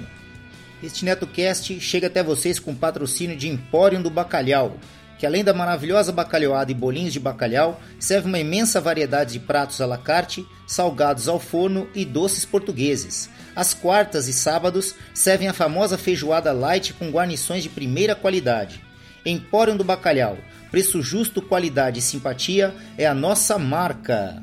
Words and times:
Este 0.82 1.06
NetoCast 1.06 1.80
chega 1.80 2.08
até 2.08 2.22
vocês 2.22 2.58
com 2.58 2.74
patrocínio 2.74 3.38
de 3.38 3.48
Empório 3.48 4.02
do 4.02 4.10
Bacalhau, 4.10 4.76
que 5.18 5.24
além 5.24 5.42
da 5.42 5.54
maravilhosa 5.54 6.12
bacalhoada 6.12 6.72
e 6.72 6.74
bolinhos 6.74 7.14
de 7.14 7.20
bacalhau, 7.20 7.80
serve 7.98 8.28
uma 8.28 8.38
imensa 8.38 8.82
variedade 8.82 9.32
de 9.32 9.40
pratos 9.40 9.80
à 9.80 9.86
la 9.86 9.96
carte, 9.96 10.46
salgados 10.66 11.26
ao 11.26 11.40
forno 11.40 11.88
e 11.94 12.04
doces 12.04 12.44
portugueses. 12.44 13.30
Às 13.54 13.72
quartas 13.72 14.28
e 14.28 14.32
sábados 14.32 14.94
servem 15.12 15.48
a 15.48 15.52
famosa 15.52 15.96
feijoada 15.96 16.52
light 16.52 16.92
com 16.94 17.10
guarnições 17.10 17.62
de 17.62 17.68
primeira 17.68 18.14
qualidade. 18.14 18.80
Empório 19.24 19.76
do 19.76 19.84
Bacalhau, 19.84 20.36
preço 20.70 21.00
justo, 21.00 21.40
qualidade 21.40 22.00
e 22.00 22.02
simpatia 22.02 22.74
é 22.98 23.06
a 23.06 23.14
nossa 23.14 23.58
marca. 23.58 24.42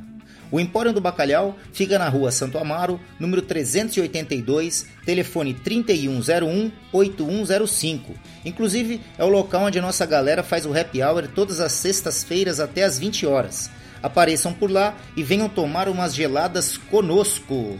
O 0.51 0.59
Empório 0.59 0.91
do 0.91 0.99
Bacalhau 0.99 1.55
fica 1.71 1.97
na 1.97 2.09
rua 2.09 2.29
Santo 2.29 2.57
Amaro, 2.57 2.99
número 3.17 3.41
382, 3.41 4.85
telefone 5.05 5.53
3101-8105. 5.53 8.01
Inclusive, 8.43 8.99
é 9.17 9.23
o 9.23 9.29
local 9.29 9.63
onde 9.63 9.79
a 9.79 9.81
nossa 9.81 10.05
galera 10.05 10.43
faz 10.43 10.65
o 10.65 10.77
happy 10.77 11.01
hour 11.01 11.25
todas 11.29 11.61
as 11.61 11.71
sextas-feiras 11.71 12.59
até 12.59 12.83
as 12.83 12.99
20 12.99 13.25
horas. 13.25 13.71
Apareçam 14.03 14.51
por 14.51 14.69
lá 14.69 14.93
e 15.15 15.23
venham 15.23 15.47
tomar 15.47 15.87
umas 15.87 16.13
geladas 16.13 16.75
conosco. 16.75 17.79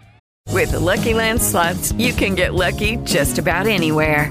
With 0.50 0.70
the 0.70 0.78
Lucky 0.78 1.14
Land 1.14 1.40
slots, 1.40 1.92
you 1.98 2.12
can 2.12 2.34
get 2.34 2.52
lucky 2.52 2.98
just 3.04 3.38
about 3.38 3.66
anywhere. 3.66 4.30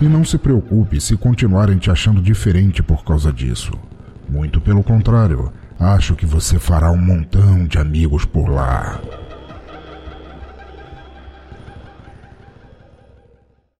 E 0.00 0.04
não 0.06 0.24
se 0.24 0.36
preocupe 0.36 1.00
se 1.00 1.16
continuarem 1.16 1.78
te 1.78 1.90
achando 1.90 2.20
diferente 2.20 2.82
por 2.82 3.04
causa 3.04 3.32
disso. 3.32 3.72
Muito 4.28 4.60
pelo 4.60 4.82
contrário, 4.82 5.52
acho 5.78 6.16
que 6.16 6.26
você 6.26 6.58
fará 6.58 6.90
um 6.90 7.00
montão 7.00 7.66
de 7.66 7.78
amigos 7.78 8.24
por 8.24 8.48
lá. 8.48 9.00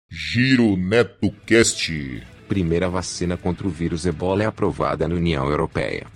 Giro 0.08 0.76
NetoCast. 0.76 2.22
Primeira 2.49 2.88
vacina 2.88 3.37
contra 3.37 3.66
o 3.66 3.70
vírus 3.70 4.06
ebola 4.06 4.44
é 4.44 4.46
aprovada 4.46 5.08
na 5.08 5.14
União 5.14 5.49
Europeia. 5.49 6.06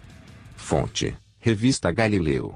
Fonte: 0.57 1.17
Revista 1.39 1.91
Galileu. 1.91 2.55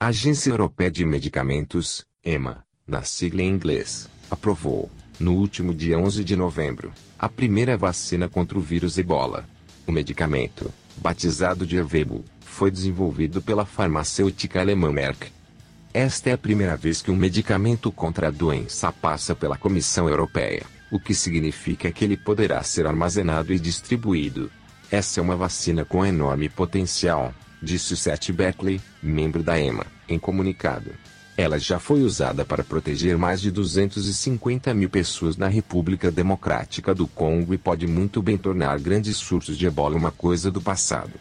Agência 0.00 0.50
Europeia 0.50 0.90
de 0.90 1.04
Medicamentos, 1.04 2.04
EMA, 2.24 2.64
na 2.86 3.02
sigla 3.02 3.42
em 3.42 3.48
inglês, 3.48 4.08
aprovou, 4.30 4.90
no 5.18 5.34
último 5.34 5.72
dia 5.72 5.98
11 5.98 6.24
de 6.24 6.36
novembro, 6.36 6.92
a 7.18 7.28
primeira 7.28 7.76
vacina 7.76 8.28
contra 8.28 8.58
o 8.58 8.60
vírus 8.60 8.98
ebola. 8.98 9.44
O 9.86 9.92
medicamento, 9.92 10.72
batizado 10.96 11.66
de 11.66 11.76
Ervebo, 11.76 12.24
foi 12.40 12.70
desenvolvido 12.70 13.42
pela 13.42 13.64
farmacêutica 13.64 14.60
alemã 14.60 14.92
Merck. 14.92 15.28
Esta 15.92 16.30
é 16.30 16.32
a 16.32 16.38
primeira 16.38 16.76
vez 16.76 17.00
que 17.00 17.10
um 17.10 17.16
medicamento 17.16 17.92
contra 17.92 18.28
a 18.28 18.30
doença 18.30 18.90
passa 18.90 19.34
pela 19.34 19.56
Comissão 19.56 20.08
Europeia, 20.08 20.64
o 20.90 20.98
que 20.98 21.14
significa 21.14 21.90
que 21.92 22.04
ele 22.04 22.16
poderá 22.16 22.62
ser 22.62 22.86
armazenado 22.86 23.52
e 23.52 23.58
distribuído. 23.58 24.50
Essa 24.90 25.20
é 25.20 25.22
uma 25.22 25.36
vacina 25.36 25.84
com 25.84 26.04
enorme 26.04 26.48
potencial, 26.48 27.32
disse 27.62 27.96
Seth 27.96 28.30
Beckley, 28.32 28.80
membro 29.02 29.42
da 29.42 29.58
EMA, 29.58 29.86
em 30.08 30.18
comunicado. 30.18 30.90
Ela 31.36 31.58
já 31.58 31.80
foi 31.80 32.02
usada 32.02 32.44
para 32.44 32.62
proteger 32.62 33.18
mais 33.18 33.40
de 33.40 33.50
250 33.50 34.72
mil 34.72 34.88
pessoas 34.88 35.36
na 35.36 35.48
República 35.48 36.08
Democrática 36.08 36.94
do 36.94 37.08
Congo 37.08 37.52
e 37.52 37.58
pode 37.58 37.88
muito 37.88 38.22
bem 38.22 38.38
tornar 38.38 38.78
grandes 38.78 39.16
surtos 39.16 39.58
de 39.58 39.66
ebola 39.66 39.96
uma 39.96 40.12
coisa 40.12 40.48
do 40.48 40.60
passado. 40.60 41.12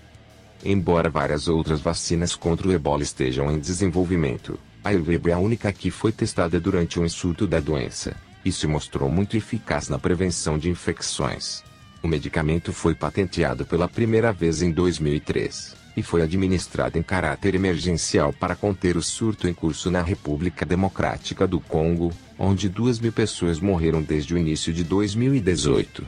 Embora 0.63 1.09
várias 1.09 1.47
outras 1.47 1.81
vacinas 1.81 2.35
contra 2.35 2.67
o 2.67 2.71
ebola 2.71 3.01
estejam 3.01 3.51
em 3.51 3.59
desenvolvimento, 3.59 4.59
a 4.83 4.93
Ervebo 4.93 5.29
é 5.29 5.33
a 5.33 5.39
única 5.39 5.73
que 5.73 5.89
foi 5.89 6.11
testada 6.11 6.59
durante 6.59 6.99
um 6.99 7.09
surto 7.09 7.47
da 7.47 7.59
doença, 7.59 8.15
e 8.45 8.51
se 8.51 8.67
mostrou 8.67 9.09
muito 9.09 9.35
eficaz 9.35 9.89
na 9.89 9.97
prevenção 9.97 10.59
de 10.59 10.69
infecções. 10.69 11.63
O 12.03 12.07
medicamento 12.07 12.71
foi 12.71 12.93
patenteado 12.93 13.65
pela 13.65 13.87
primeira 13.87 14.31
vez 14.31 14.61
em 14.61 14.71
2003 14.71 15.82
e 15.95 16.01
foi 16.01 16.21
administrado 16.21 16.97
em 16.97 17.03
caráter 17.03 17.55
emergencial 17.55 18.33
para 18.33 18.55
conter 18.55 18.97
o 18.97 19.01
surto 19.01 19.47
em 19.47 19.53
curso 19.53 19.91
na 19.91 20.01
República 20.01 20.65
Democrática 20.65 21.47
do 21.47 21.59
Congo, 21.59 22.11
onde 22.37 22.67
duas 22.67 22.99
mil 22.99 23.11
pessoas 23.11 23.59
morreram 23.59 24.01
desde 24.01 24.33
o 24.33 24.37
início 24.37 24.73
de 24.73 24.83
2018. 24.83 26.05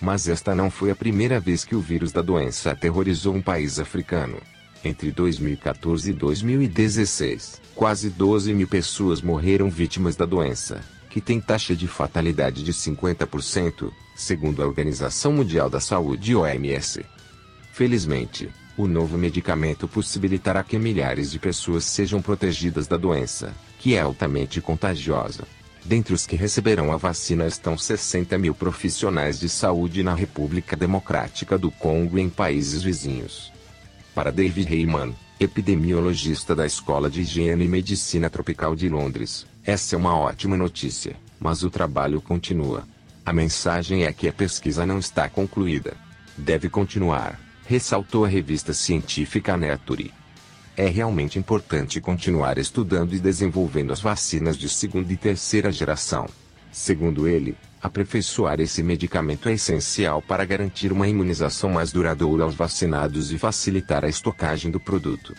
Mas 0.00 0.28
esta 0.28 0.54
não 0.54 0.70
foi 0.70 0.90
a 0.90 0.96
primeira 0.96 1.40
vez 1.40 1.64
que 1.64 1.74
o 1.74 1.80
vírus 1.80 2.12
da 2.12 2.22
doença 2.22 2.70
aterrorizou 2.70 3.34
um 3.34 3.42
país 3.42 3.80
africano. 3.80 4.38
Entre 4.84 5.10
2014 5.10 6.10
e 6.10 6.12
2016, 6.12 7.60
quase 7.74 8.10
12 8.10 8.54
mil 8.54 8.68
pessoas 8.68 9.20
morreram 9.20 9.68
vítimas 9.68 10.14
da 10.14 10.24
doença, 10.24 10.80
que 11.10 11.20
tem 11.20 11.40
taxa 11.40 11.74
de 11.74 11.88
fatalidade 11.88 12.62
de 12.62 12.72
50%, 12.72 13.90
segundo 14.14 14.62
a 14.62 14.66
Organização 14.66 15.32
Mundial 15.32 15.68
da 15.68 15.80
Saúde 15.80 16.36
(OMS). 16.36 17.04
Felizmente, 17.72 18.48
o 18.78 18.86
novo 18.86 19.18
medicamento 19.18 19.88
possibilitará 19.88 20.62
que 20.62 20.78
milhares 20.78 21.32
de 21.32 21.38
pessoas 21.40 21.84
sejam 21.84 22.22
protegidas 22.22 22.86
da 22.86 22.96
doença, 22.96 23.52
que 23.76 23.96
é 23.96 24.00
altamente 24.00 24.60
contagiosa. 24.60 25.42
Dentre 25.84 26.14
os 26.14 26.24
que 26.24 26.36
receberão 26.36 26.92
a 26.92 26.96
vacina 26.96 27.44
estão 27.44 27.76
60 27.76 28.38
mil 28.38 28.54
profissionais 28.54 29.40
de 29.40 29.48
saúde 29.48 30.04
na 30.04 30.14
República 30.14 30.76
Democrática 30.76 31.58
do 31.58 31.72
Congo 31.72 32.18
e 32.18 32.22
em 32.22 32.28
países 32.28 32.80
vizinhos. 32.80 33.52
Para 34.14 34.30
David 34.30 34.72
Heyman, 34.72 35.12
epidemiologista 35.40 36.54
da 36.54 36.64
Escola 36.64 37.10
de 37.10 37.22
Higiene 37.22 37.64
e 37.64 37.68
Medicina 37.68 38.30
Tropical 38.30 38.76
de 38.76 38.88
Londres, 38.88 39.44
essa 39.64 39.96
é 39.96 39.98
uma 39.98 40.16
ótima 40.16 40.56
notícia, 40.56 41.16
mas 41.40 41.64
o 41.64 41.70
trabalho 41.70 42.20
continua. 42.20 42.86
A 43.26 43.32
mensagem 43.32 44.04
é 44.04 44.12
que 44.12 44.28
a 44.28 44.32
pesquisa 44.32 44.86
não 44.86 45.00
está 45.00 45.28
concluída. 45.28 45.96
Deve 46.36 46.68
continuar 46.68 47.47
ressaltou 47.68 48.24
a 48.24 48.28
revista 48.28 48.72
científica 48.72 49.54
Nature. 49.54 50.10
É 50.74 50.88
realmente 50.88 51.38
importante 51.38 52.00
continuar 52.00 52.56
estudando 52.56 53.12
e 53.12 53.18
desenvolvendo 53.20 53.92
as 53.92 54.00
vacinas 54.00 54.56
de 54.56 54.70
segunda 54.70 55.12
e 55.12 55.18
terceira 55.18 55.70
geração. 55.70 56.26
Segundo 56.72 57.28
ele, 57.28 57.54
aperfeiçoar 57.82 58.58
esse 58.58 58.82
medicamento 58.82 59.50
é 59.50 59.52
essencial 59.52 60.22
para 60.22 60.46
garantir 60.46 60.92
uma 60.92 61.06
imunização 61.06 61.68
mais 61.68 61.92
duradoura 61.92 62.44
aos 62.44 62.54
vacinados 62.54 63.32
e 63.32 63.38
facilitar 63.38 64.02
a 64.02 64.08
estocagem 64.08 64.70
do 64.70 64.80
produto. 64.80 65.34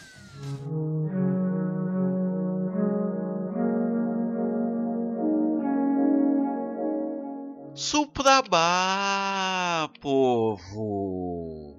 Suprabá, 7.74 8.60
povo! 10.00 11.79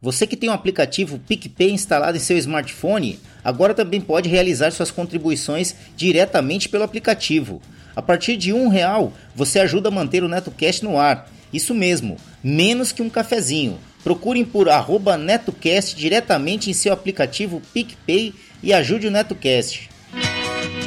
Você 0.00 0.26
que 0.26 0.36
tem 0.36 0.50
o 0.50 0.52
um 0.52 0.54
aplicativo 0.54 1.18
PicPay 1.18 1.70
instalado 1.70 2.18
em 2.18 2.20
seu 2.20 2.36
smartphone, 2.36 3.18
agora 3.42 3.72
também 3.72 3.98
pode 3.98 4.28
realizar 4.28 4.70
suas 4.70 4.90
contribuições 4.90 5.74
diretamente 5.96 6.68
pelo 6.68 6.84
aplicativo. 6.84 7.62
A 7.94 8.02
partir 8.02 8.36
de 8.36 8.52
um 8.52 8.68
real, 8.68 9.14
você 9.34 9.58
ajuda 9.58 9.88
a 9.88 9.92
manter 9.92 10.22
o 10.22 10.28
NetoCast 10.28 10.84
no 10.84 10.98
ar. 10.98 11.30
Isso 11.50 11.74
mesmo, 11.74 12.18
menos 12.44 12.92
que 12.92 13.00
um 13.00 13.08
cafezinho. 13.08 13.78
Procurem 14.04 14.44
por 14.44 14.68
NetoCast 15.16 15.96
diretamente 15.96 16.68
em 16.68 16.74
seu 16.74 16.92
aplicativo 16.92 17.62
PicPay 17.72 18.34
e 18.62 18.74
ajude 18.74 19.06
o 19.06 19.10
NetoCast. 19.10 19.88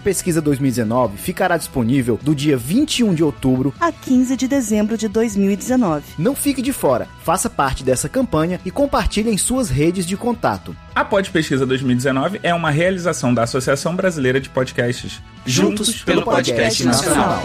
Pesquisa 0.00 0.40
2019 0.40 1.16
ficará 1.16 1.56
disponível 1.56 2.18
do 2.22 2.34
dia 2.34 2.56
21 2.56 3.14
de 3.14 3.22
outubro 3.24 3.74
a 3.80 3.90
15 3.90 4.36
de 4.36 4.46
dezembro 4.46 4.96
de 4.96 5.08
2019. 5.08 6.04
Não 6.18 6.34
fique 6.34 6.62
de 6.62 6.72
fora, 6.72 7.08
faça 7.22 7.50
parte 7.50 7.82
dessa 7.82 8.08
campanha 8.08 8.60
e 8.64 8.70
compartilhe 8.70 9.30
em 9.30 9.38
suas 9.38 9.70
redes 9.70 10.06
de 10.06 10.16
contato. 10.16 10.76
A 10.94 11.04
Pod 11.04 11.30
Pesquisa 11.30 11.66
2019 11.66 12.40
é 12.42 12.54
uma 12.54 12.70
realização 12.70 13.34
da 13.34 13.42
Associação 13.42 13.96
Brasileira 13.96 14.40
de 14.40 14.48
Podcasts. 14.48 15.20
Juntos, 15.44 15.86
Juntos 15.88 16.02
pelo, 16.04 16.22
pelo 16.22 16.30
Podcast, 16.30 16.84
podcast 16.84 16.84
Nacional. 16.84 17.42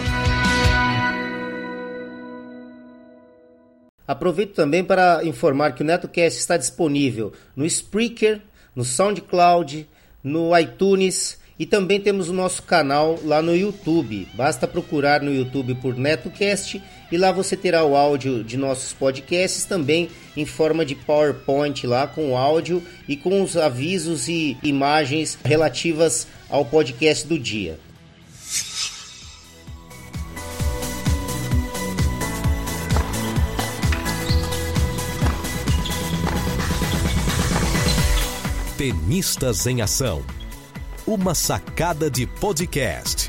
Aproveito 4.06 4.54
também 4.54 4.82
para 4.82 5.24
informar 5.24 5.72
que 5.72 5.82
o 5.82 5.86
NetoCast 5.86 6.38
está 6.38 6.56
disponível 6.56 7.32
no 7.54 7.64
Spreaker, 7.64 8.40
no 8.74 8.84
SoundCloud, 8.84 9.88
no 10.22 10.56
iTunes 10.58 11.39
e 11.60 11.66
também 11.66 12.00
temos 12.00 12.30
o 12.30 12.32
nosso 12.32 12.62
canal 12.62 13.20
lá 13.22 13.42
no 13.42 13.54
YouTube. 13.54 14.26
Basta 14.32 14.66
procurar 14.66 15.20
no 15.20 15.30
YouTube 15.30 15.74
por 15.74 15.94
NetoCast 15.94 16.82
e 17.12 17.18
lá 17.18 17.30
você 17.30 17.54
terá 17.54 17.84
o 17.84 17.94
áudio 17.94 18.42
de 18.42 18.56
nossos 18.56 18.94
podcasts 18.94 19.66
também 19.66 20.08
em 20.34 20.46
forma 20.46 20.86
de 20.86 20.94
PowerPoint 20.94 21.86
lá 21.86 22.06
com 22.06 22.32
o 22.32 22.36
áudio 22.36 22.82
e 23.06 23.14
com 23.14 23.42
os 23.42 23.58
avisos 23.58 24.26
e 24.26 24.56
imagens 24.62 25.38
relativas 25.44 26.26
ao 26.48 26.64
podcast 26.64 27.26
do 27.28 27.38
dia. 27.38 27.78
Tenistas 38.78 39.66
em 39.66 39.82
Ação 39.82 40.39
uma 41.10 41.34
sacada 41.34 42.08
de 42.08 42.24
podcast. 42.24 43.28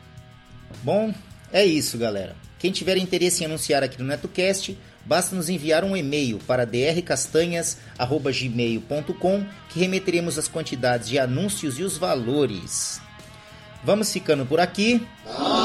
Bom, 0.83 1.13
é 1.51 1.65
isso, 1.65 1.97
galera. 1.97 2.33
Quem 2.59 2.71
tiver 2.71 2.95
interesse 2.95 3.43
em 3.43 3.47
anunciar 3.47 3.83
aqui 3.83 4.01
no 4.01 4.07
NetoCast, 4.07 4.77
basta 5.05 5.35
nos 5.35 5.49
enviar 5.49 5.83
um 5.83 5.97
e-mail 5.97 6.39
para 6.47 6.65
drcastanhas@gmail.com 6.65 9.45
que 9.67 9.79
remeteremos 9.81 10.37
as 10.37 10.47
quantidades 10.47 11.09
de 11.09 11.19
anúncios 11.19 11.77
e 11.77 11.83
os 11.83 11.97
valores. 11.97 13.01
Vamos 13.83 14.13
ficando 14.13 14.45
por 14.45 14.61
aqui. 14.61 15.05
Ah, 15.25 15.58